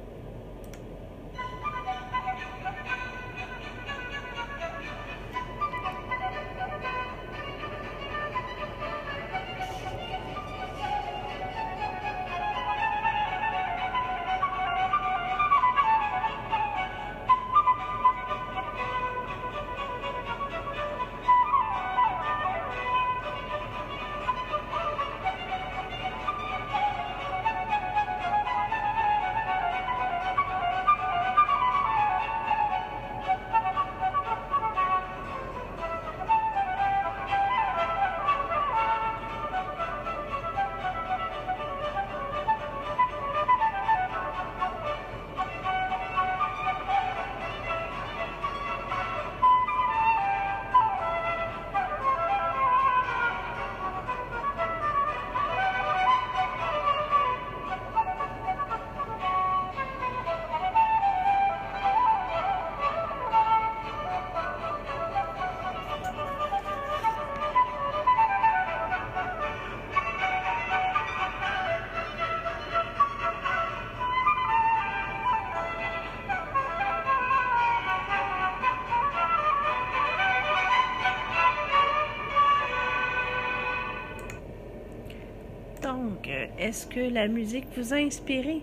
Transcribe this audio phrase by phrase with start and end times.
[86.71, 88.61] Est-ce que la musique vous a inspiré?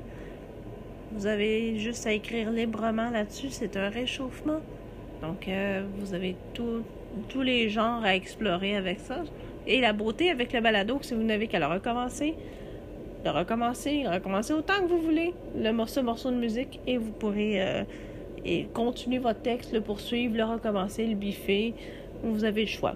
[1.12, 4.62] Vous avez juste à écrire librement là-dessus, c'est un réchauffement.
[5.22, 6.84] Donc, euh, vous avez tout,
[7.28, 9.23] tous les genres à explorer avec ça.
[9.66, 12.35] Et la beauté avec le balado, si vous n'avez qu'à le recommencer,
[13.25, 17.62] le recommencer, recommencer autant que vous voulez, le morceau, morceau de musique, et vous pourrez
[17.62, 17.84] euh,
[18.74, 21.74] continuer votre texte, le poursuivre, le recommencer, le biffer.
[22.24, 22.95] Vous avez le choix.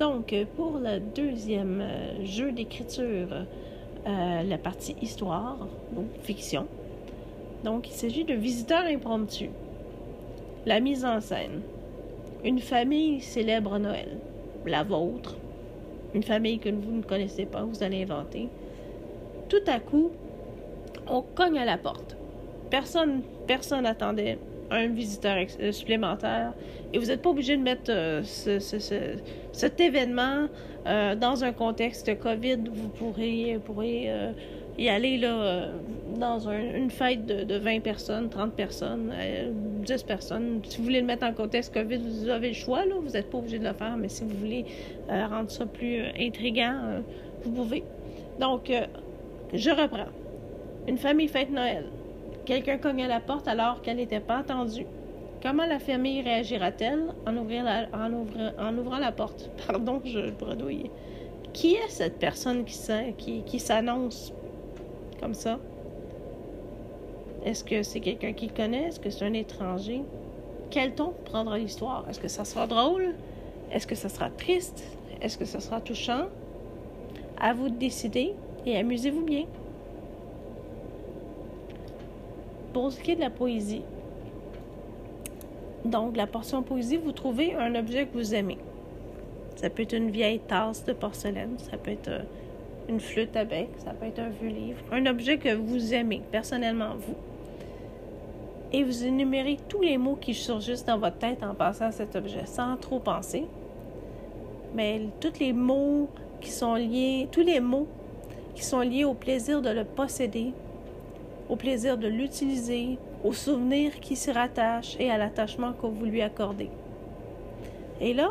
[0.00, 3.46] Donc, pour le deuxième euh, jeu d'écriture,
[4.06, 5.58] euh, la partie histoire,
[5.92, 6.66] donc fiction.
[7.64, 9.50] Donc, il s'agit de visiteurs impromptus.
[10.66, 11.62] La mise en scène.
[12.44, 14.18] Une famille célèbre Noël.
[14.64, 15.36] La vôtre.
[16.14, 18.48] Une famille que vous ne connaissez pas, vous allez inventer.
[19.48, 20.10] Tout à coup,
[21.08, 22.16] on cogne à la porte.
[22.70, 24.38] Personne, personne n'attendait
[24.70, 26.52] un visiteur euh, supplémentaire.
[26.92, 28.94] Et vous n'êtes pas obligé de mettre euh, ce, ce, ce,
[29.52, 30.46] cet événement
[30.86, 32.58] euh, dans un contexte COVID.
[32.72, 33.60] Vous pourrez
[34.08, 34.32] euh,
[34.78, 35.70] y aller là,
[36.18, 39.12] dans un, une fête de, de, 20 personnes, 30 personnes,
[39.84, 40.60] 10 personnes.
[40.64, 42.86] Si vous voulez le mettre en contexte COVID, vous avez le choix.
[42.86, 42.94] Là.
[43.02, 44.64] Vous n'êtes pas obligé de le faire, mais si vous voulez
[45.08, 47.02] rendre ça plus intriguant,
[47.42, 47.82] vous pouvez.
[48.40, 48.72] Donc,
[49.52, 50.12] je reprends.
[50.86, 51.84] Une famille fête Noël.
[52.48, 54.86] Quelqu'un cogne à la porte alors qu'elle n'était pas entendue.
[55.42, 59.50] Comment la famille réagira-t-elle en, en, en, ouvrant la porte?
[59.66, 60.90] Pardon, je bredouille.
[61.52, 64.32] Qui est cette personne qui, qui, s'annonce
[65.20, 65.58] comme ça?
[67.44, 68.84] Est-ce que c'est quelqu'un qui connaît?
[68.84, 70.00] Est-ce que c'est un étranger?
[70.70, 72.06] Quel ton prendra l'histoire?
[72.08, 73.14] Est-ce que ça sera drôle?
[73.70, 74.84] Est-ce que ça sera triste?
[75.20, 76.28] Est-ce que ça sera touchant?
[77.38, 78.32] À vous de décider
[78.64, 79.44] et amusez-vous bien.
[82.78, 83.82] Pour ce qui est de la poésie,
[85.84, 88.56] donc la portion poésie, vous trouvez un objet que vous aimez.
[89.56, 92.22] Ça peut être une vieille tasse de porcelaine, ça peut être euh,
[92.88, 96.22] une flûte à bec, ça peut être un vieux livre, un objet que vous aimez
[96.30, 97.16] personnellement vous.
[98.72, 102.14] Et vous énumérez tous les mots qui surgissent dans votre tête en passant à cet
[102.14, 103.46] objet, sans trop penser.
[104.76, 106.08] Mais tous les mots
[106.40, 107.88] qui sont liés, tous les mots
[108.54, 110.52] qui sont liés au plaisir de le posséder,
[111.48, 116.22] au plaisir de l'utiliser, aux souvenirs qui s'y rattachent et à l'attachement que vous lui
[116.22, 116.70] accordez.
[118.00, 118.30] Et là,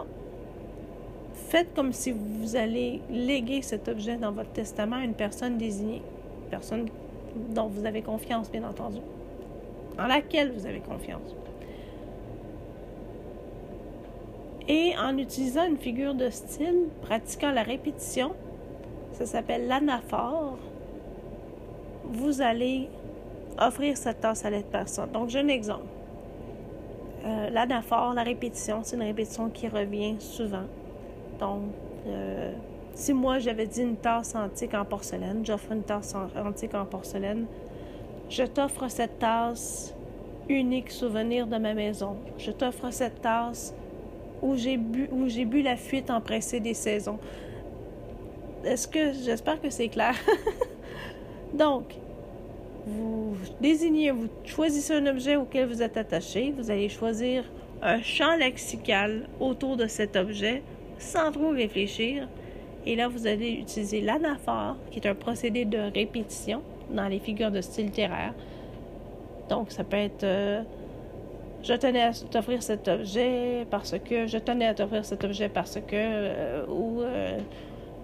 [1.33, 6.01] faites comme si vous allez léguer cet objet dans votre testament à une personne désignée,
[6.49, 6.87] personne
[7.49, 8.99] dont vous avez confiance, bien entendu,
[9.99, 11.35] en laquelle vous avez confiance.
[14.67, 18.33] Et en utilisant une figure de style, pratiquant la répétition,
[19.13, 20.57] ça s'appelle l'anaphore,
[22.11, 22.89] vous allez
[23.59, 25.11] offrir cette tasse à l'autre personne.
[25.11, 25.85] Donc, j'ai un exemple.
[27.25, 30.65] Euh, l'anaphore, la répétition, c'est une répétition qui revient souvent.
[31.39, 31.63] Donc,
[32.07, 32.53] euh,
[32.93, 37.45] si moi j'avais dit une tasse antique en porcelaine, j'offre une tasse antique en porcelaine,
[38.29, 39.93] je t'offre cette tasse
[40.49, 42.17] unique souvenir de ma maison.
[42.37, 43.73] Je t'offre cette tasse
[44.41, 45.09] où j'ai bu,
[45.45, 47.19] bu la fuite empressée des saisons.
[48.63, 50.15] Est-ce que j'espère que c'est clair?
[51.53, 51.95] Donc,
[52.85, 56.53] vous désignez, vous choisissez un objet auquel vous êtes attaché.
[56.57, 57.43] Vous allez choisir
[57.81, 60.63] un champ lexical autour de cet objet
[60.97, 62.27] sans trop réfléchir.
[62.85, 67.51] Et là, vous allez utiliser l'anaphore, qui est un procédé de répétition dans les figures
[67.51, 68.33] de style littéraire.
[69.49, 70.63] Donc, ça peut être euh,
[71.63, 75.75] je tenais à t'offrir cet objet parce que je tenais à t'offrir cet objet parce
[75.75, 77.37] que euh, ou euh,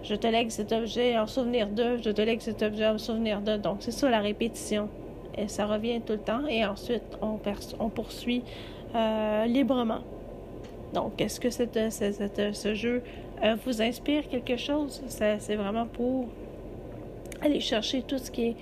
[0.04, 3.40] je te lègue cet objet en souvenir de, je te lègue cet objet en souvenir
[3.40, 3.56] de.
[3.56, 4.88] Donc, c'est ça la répétition.
[5.36, 6.46] Et ça revient tout le temps.
[6.48, 7.40] Et ensuite, on,
[7.80, 8.44] on poursuit
[8.94, 10.02] euh, librement.
[10.92, 13.02] Donc, est-ce que cette, ce jeu
[13.64, 15.02] vous inspire quelque chose?
[15.08, 16.26] C'est vraiment pour
[17.42, 18.56] aller chercher tout ce qui est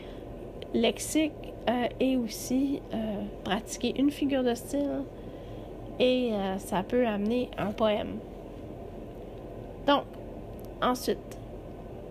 [0.73, 1.33] lexique,
[1.69, 2.97] euh, et aussi euh,
[3.45, 5.05] pratiquer une figure de style
[6.01, 8.17] et euh, ça peut amener un poème.
[9.87, 10.03] Donc,
[10.83, 11.39] ensuite,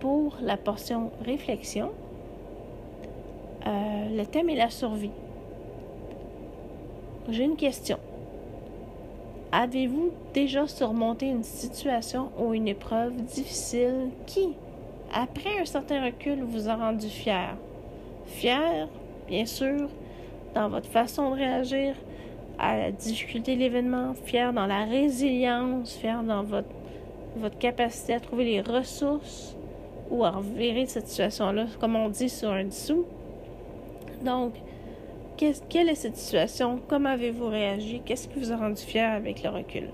[0.00, 1.90] pour la portion réflexion,
[3.64, 5.10] le thème est la survie.
[7.28, 7.98] J'ai une question.
[9.52, 14.54] Avez-vous déjà surmonté une situation ou une épreuve difficile qui,
[15.14, 17.56] après un certain recul, vous a rendu fier?
[18.26, 18.88] Fier
[19.28, 19.88] bien sûr,
[20.54, 21.94] dans votre façon de réagir
[22.58, 26.68] à la difficulté de l'événement, fier dans la résilience, fier dans votre,
[27.36, 29.56] votre capacité à trouver les ressources
[30.10, 33.04] ou à revirer cette situation-là, comme on dit sur un dessous.
[34.24, 34.52] Donc,
[35.36, 36.78] quelle est cette situation?
[36.88, 38.02] Comment avez-vous réagi?
[38.04, 39.88] Qu'est-ce qui vous a rendu fier avec le recul?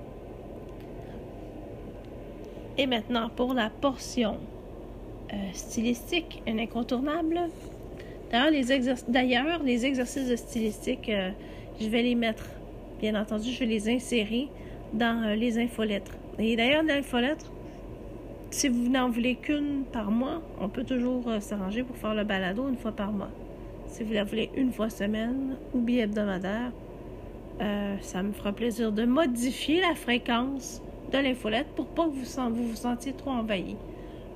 [2.77, 4.37] Et maintenant, pour la portion
[5.33, 7.49] euh, stylistique, un incontournable,
[8.31, 11.31] D'ailleurs, les, exercices de stylistique, euh,
[11.81, 12.45] je vais les mettre,
[13.01, 14.49] bien entendu, je vais les insérer
[14.93, 16.13] dans euh, les infolettres.
[16.39, 17.51] Et d'ailleurs, l'infolettre,
[18.51, 22.25] si vous n'en voulez qu'une par mois, on peut toujours euh, s'arranger pour faire le
[22.25, 23.31] balado une fois par mois.
[23.87, 26.73] Si vous la voulez une fois semaine ou bien hebdomadaire,
[28.01, 32.69] ça me fera plaisir de modifier la fréquence de l'infolette pour pas que vous vous,
[32.69, 33.77] vous sentiez trop envahi.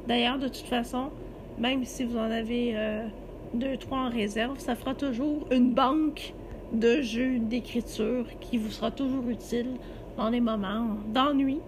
[0.09, 1.11] D'ailleurs, de toute façon,
[1.59, 2.75] même si vous en avez
[3.55, 6.33] deux, trois en réserve, ça fera toujours une banque
[6.73, 9.69] de jeux d'écriture qui vous sera toujours utile
[10.17, 11.61] dans les moments d'ennui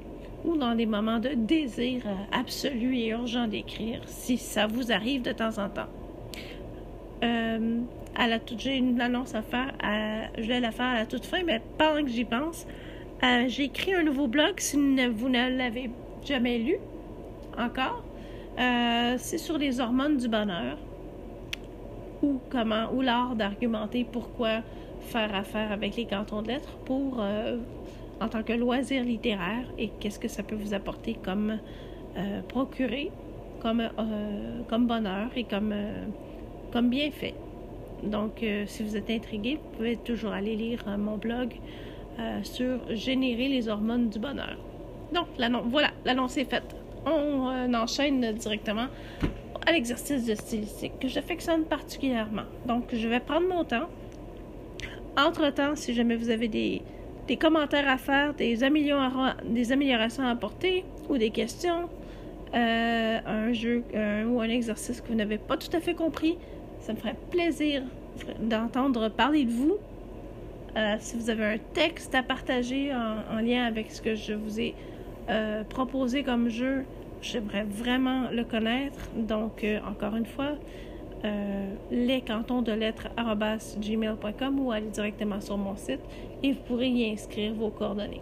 [0.44, 2.02] ou dans des moments de désir
[2.32, 5.88] absolu et urgent d'écrire, si ça vous arrive de temps en temps.
[7.22, 7.80] Euh,
[8.58, 9.72] j'ai une annonce à faire,
[10.38, 12.66] je vais la faire à la toute fin, mais pendant que j'y pense,
[13.22, 15.90] euh, j'ai écrit un nouveau blog si vous ne l'avez
[16.24, 16.76] jamais lu
[17.56, 18.04] encore.
[18.58, 20.78] Euh, c'est sur les hormones du bonheur
[22.22, 24.60] ou comment, ou l'art d'argumenter pourquoi
[25.00, 27.56] faire affaire avec les cantons de lettres pour, euh,
[28.24, 31.58] en tant que loisir littéraire, et qu'est-ce que ça peut vous apporter comme
[32.16, 33.10] euh, procurer,
[33.60, 35.74] comme, euh, comme bonheur et comme,
[36.72, 37.34] comme bienfait.
[38.02, 41.54] Donc, si vous êtes intrigué, vous pouvez toujours aller lire mon blog
[42.42, 44.58] sur générer les hormones du bonheur.
[45.12, 45.26] Donc,
[45.70, 46.76] voilà, l'annonce est faite.
[47.06, 48.88] On enchaîne directement
[49.66, 52.44] à l'exercice de stylistique que j'affectionne particulièrement.
[52.66, 53.88] Donc, je vais prendre mon temps.
[55.16, 56.82] Entre-temps, si jamais vous avez des,
[57.36, 61.88] commentaires à faire, des, des améliorations à apporter ou des questions,
[62.54, 63.82] euh, un jeu
[64.28, 66.36] ou un exercice que vous n'avez pas tout à fait compris,
[66.80, 67.82] ça me ferait plaisir
[68.40, 69.76] d'entendre parler de vous.
[70.76, 74.60] Euh, si vous avez un texte à partager en, lien avec ce que je vous
[74.60, 74.74] ai
[75.30, 76.84] euh, proposé comme jeu,
[77.24, 79.08] J'aimerais vraiment le connaître.
[79.16, 80.58] Donc, encore une fois,
[81.24, 83.08] euh, les cantons de lettres
[83.78, 86.00] gmail.com ou aller directement sur mon site
[86.42, 88.20] et vous pourrez y inscrire vos coordonnées.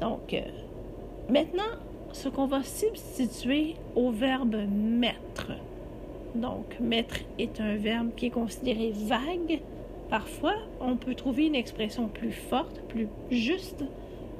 [0.00, 0.40] Donc, euh,
[1.28, 1.76] maintenant,
[2.12, 5.52] ce qu'on va substituer au verbe mettre.
[6.34, 9.60] Donc, mettre est un verbe qui est considéré vague.
[10.08, 13.84] Parfois, on peut trouver une expression plus forte, plus juste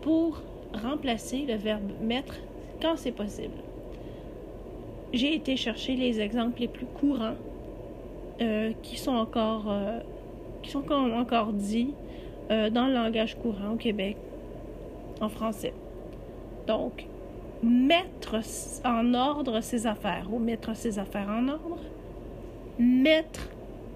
[0.03, 2.37] pour remplacer le verbe mettre
[2.81, 3.57] quand c'est possible.
[5.13, 7.37] J'ai été chercher les exemples les plus courants
[8.41, 9.99] euh, qui sont encore, euh,
[10.63, 11.93] qui sont encore dits
[12.51, 14.17] euh, dans le langage courant au Québec,
[15.21, 15.75] en français.
[16.67, 17.07] Donc,
[17.63, 18.37] mettre
[18.85, 21.81] en ordre ses affaires ou mettre ses affaires en ordre.
[22.79, 23.49] Mettre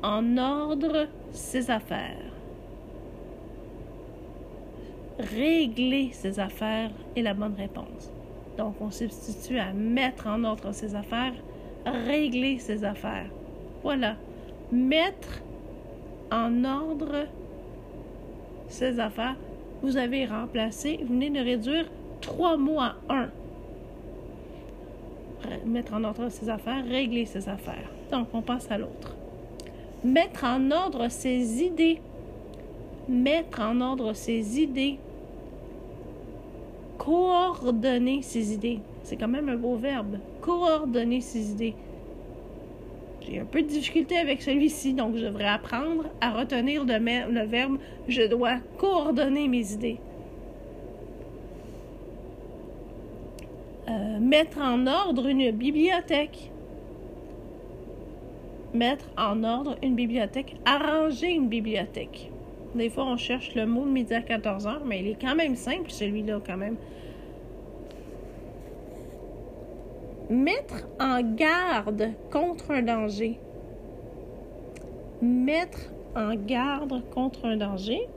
[0.03, 2.33] en ordre ses affaires.
[5.19, 8.11] Régler ses affaires est la bonne réponse.
[8.59, 11.35] Donc, on substitue à mettre en ordre ses affaires,
[11.87, 13.31] régler ses affaires.
[13.83, 14.17] Voilà.
[14.73, 15.43] Mettre
[16.31, 17.27] en ordre
[18.69, 19.37] ses affaires.
[19.83, 23.29] Vous avez remplacé, vous venez de réduire trois mots à un.
[25.67, 27.91] Mettre en ordre ses affaires, régler ses affaires.
[28.11, 29.15] Donc, on passe à l'autre.
[30.05, 32.01] Mettre en ordre ses idées.
[33.09, 34.99] Mettre en ordre ses idées
[37.03, 38.79] coordonner ses idées.
[39.03, 40.19] C'est quand même un beau verbe.
[40.41, 41.75] Coordonner ses idées.
[43.27, 47.47] J'ai un peu de difficulté avec celui-ci, donc je devrais apprendre à retenir le, le
[47.47, 49.99] verbe je dois coordonner mes idées.
[53.89, 56.51] Euh, mettre en ordre une bibliothèque.
[58.75, 60.57] Mettre en ordre une bibliothèque.
[60.65, 62.31] Arranger une bibliothèque.
[62.75, 65.35] Des fois, on cherche le mot de midi à 14 heures, mais il est quand
[65.35, 66.77] même simple, celui-là, quand même.
[70.31, 73.39] Mettre en garde contre un danger.
[75.21, 78.09] Mettre en garde contre un danger.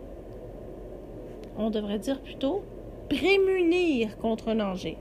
[1.58, 2.64] On devrait dire plutôt
[3.10, 4.98] prémunir contre un danger.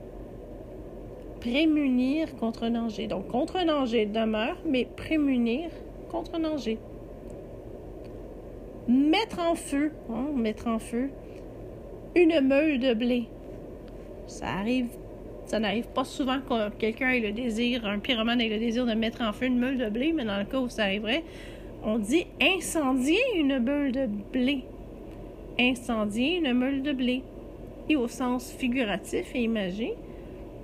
[1.41, 3.07] Prémunir contre un danger.
[3.07, 5.71] Donc, contre un danger demeure, mais prémunir
[6.11, 6.79] contre un danger
[8.89, 11.11] mettre en feu, hein, mettre en feu
[12.15, 13.29] une meule de blé.
[14.27, 14.89] Ça arrive,
[15.47, 18.95] ça n'arrive pas souvent que quelqu'un ait le désir, un pyromane ait le désir de
[18.95, 21.25] mettre en feu une meule de blé, mais dans le cas où ça arriverait,
[21.83, 24.65] on dit incendier une meule de blé.
[25.59, 27.23] Incendier une meule de blé.
[27.89, 29.95] Et au sens figuratif et imagé,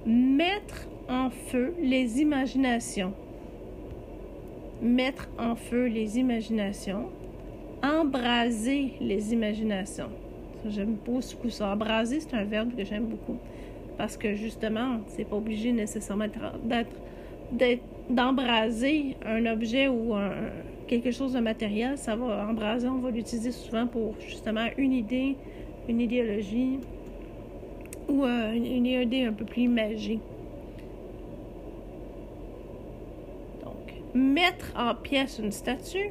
[0.07, 3.13] mettre en feu les imaginations.
[4.81, 7.11] Mettre en feu les imaginations
[7.83, 10.11] embraser les imaginations.
[10.69, 11.73] J'aime beaucoup ça.
[11.73, 13.39] Embraser, c'est un verbe que j'aime beaucoup.
[14.01, 16.25] Parce que justement, c'est pas obligé nécessairement
[16.65, 20.15] d'être d'embraser un objet ou
[20.89, 21.99] quelque chose de matériel.
[21.99, 25.37] Ça va embraser, on va l'utiliser souvent pour justement une idée,
[25.87, 26.79] une idéologie
[28.09, 30.19] ou euh, une idée un peu plus imagée.
[33.63, 36.11] Donc, mettre en pièces une statue,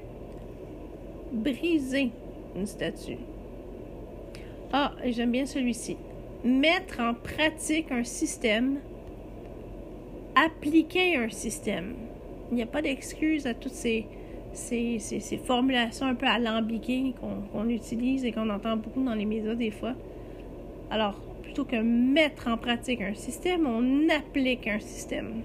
[1.32, 2.12] briser
[2.56, 3.18] une statue.
[4.72, 5.98] Ah, j'aime bien celui-ci.
[6.44, 8.80] Mettre en pratique un système,
[10.36, 11.96] appliquer un système.
[12.50, 14.06] Il n'y a pas d'excuse à toutes ces,
[14.54, 17.14] ces, ces, formulations un peu alambiquées
[17.52, 19.96] qu'on utilise et qu'on entend beaucoup dans les médias des fois.
[20.90, 25.42] Alors, plutôt que mettre en pratique un système, on applique un système.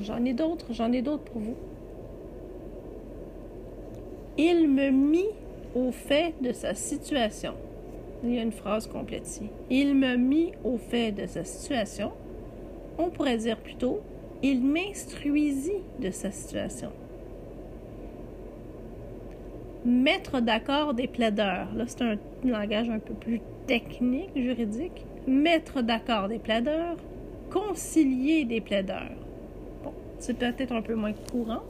[0.00, 1.56] J'en ai d'autres, j'en ai d'autres pour vous.
[4.38, 5.28] Il me mit
[5.74, 7.54] au fait de sa situation.
[8.22, 9.48] Il y a une phrase complète ici.
[9.70, 12.12] Il me mit au fait de sa situation.
[12.98, 14.00] On pourrait dire plutôt
[14.42, 16.90] il m'instruisit de sa situation.
[19.84, 21.68] Mettre d'accord des plaideurs.
[21.74, 25.06] Là, c'est un langage un peu plus technique, juridique.
[25.26, 26.96] Mettre d'accord des plaideurs.
[27.50, 29.12] Concilier des plaideurs.
[30.18, 31.62] C'est peut-être un peu moins courant.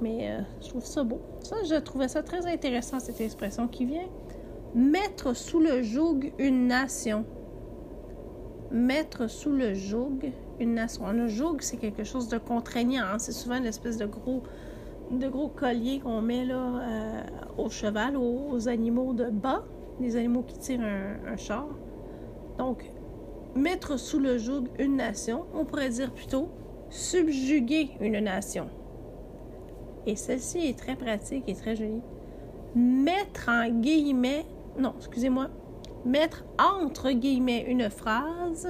[0.00, 1.20] Mais euh, je trouve ça beau.
[1.42, 4.08] Ça, je trouvais ça très intéressant, cette expression qui vient.
[4.74, 7.24] Mettre sous le joug une nation.
[8.70, 11.10] Mettre sous le joug une nation.
[11.12, 13.04] Le joug, c'est quelque chose de contraignant.
[13.04, 13.18] Hein.
[13.18, 14.42] C'est souvent une espèce de gros,
[15.48, 17.22] collier qu'on met euh,
[17.56, 19.64] au cheval, aux, animaux de bas,
[20.00, 21.68] les animaux qui tirent un char.
[22.58, 22.90] Donc,
[23.56, 26.50] mettre sous le joug une nation, on pourrait dire plutôt
[26.90, 28.68] subjuguer une nation.
[30.06, 32.02] Et celle-ci est très pratique et très jolie.
[32.74, 34.46] Mettre en guillemets,
[34.78, 35.48] non, excusez-moi,
[36.04, 38.68] mettre entre guillemets une phrase,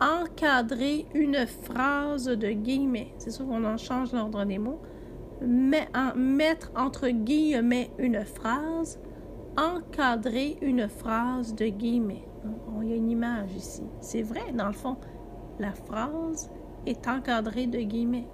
[0.00, 3.12] encadrer une phrase de guillemets.
[3.18, 4.80] C'est sûr qu'on en change l'ordre des mots.
[5.44, 9.00] Mettre entre guillemets une phrase,
[9.56, 12.28] encadrer une phrase de guillemets.
[12.82, 13.82] Il y a une image ici.
[14.00, 14.96] C'est vrai, dans le fond,
[15.58, 16.50] la phrase
[16.86, 18.28] est encadré de guillemets.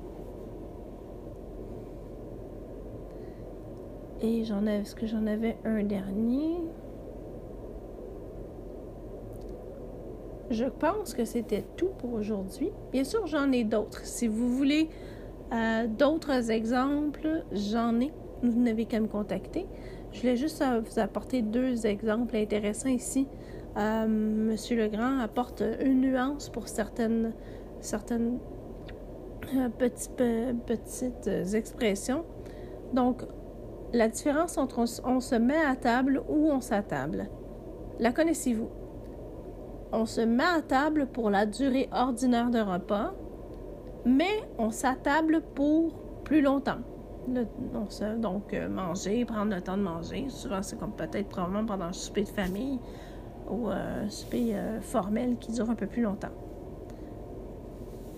[4.20, 6.56] Et j'en avais, est-ce que j'en avais un dernier?
[10.50, 12.70] Je pense que c'était tout pour aujourd'hui.
[12.90, 14.04] Bien sûr, j'en ai d'autres.
[14.04, 14.88] Si vous voulez
[15.52, 18.12] euh, d'autres exemples, j'en ai.
[18.42, 19.66] Vous n'avez qu'à me contacter.
[20.12, 23.28] Je voulais juste euh, vous apporter deux exemples intéressants ici.
[23.76, 27.34] Euh, Monsieur Legrand apporte une nuance pour certaines,
[27.80, 28.38] certaines
[29.78, 30.16] petites,
[30.66, 32.24] petites expressions.
[32.94, 33.22] Donc,
[33.92, 37.28] la différence entre on se met à table ou on s'attable.
[37.98, 38.68] La connaissez-vous?
[39.92, 43.12] on se met à table pour la durée ordinaire de repas,
[44.04, 46.78] mais on s'attable pour plus longtemps.
[48.18, 50.26] donc, euh, manger, prendre le temps de manger.
[50.28, 52.78] Souvent, c'est comme peut-être probablement pendant un souper de famille
[53.50, 56.32] ou euh, un souper euh, formel qui dure un peu plus longtemps.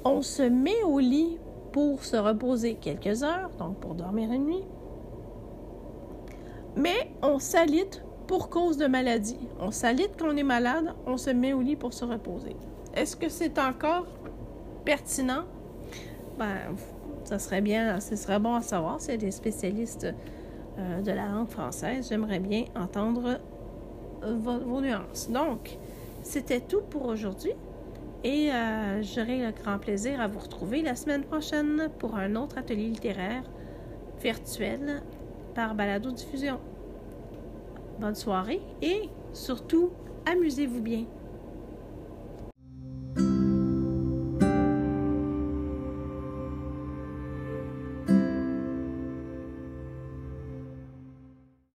[0.04, 1.38] On se met au lit
[1.72, 4.64] pour se reposer quelques heures, donc pour dormir une nuit.
[6.76, 9.38] Mais on s'alite pour cause de maladie.
[9.58, 12.56] On s'alite quand on est malade, on se met au lit pour se reposer.
[12.94, 14.06] Est-ce que c'est encore
[14.84, 15.44] pertinent?
[16.38, 16.76] Ben,
[17.24, 20.06] ça serait bien, ce serait bon à savoir a des spécialistes
[20.78, 22.08] euh, de la langue française.
[22.08, 23.40] J'aimerais bien entendre
[24.22, 25.30] euh, vos, nuances.
[25.30, 25.78] Donc,
[26.22, 27.52] c'était tout pour aujourd'hui.
[28.22, 32.58] Et euh, j'aurai le grand plaisir à vous retrouver la semaine prochaine pour un autre
[32.58, 33.42] atelier littéraire
[34.22, 35.02] virtuel
[35.54, 36.58] par balado diffusion
[38.00, 39.90] bonne soirée et surtout,
[40.26, 41.04] amusez-vous bien.